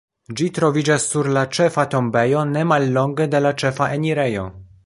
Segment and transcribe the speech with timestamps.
[0.39, 4.53] Ĝi troviĝas sur la ĉefa tombejo, ne mallonge de la ĉefa enirejo.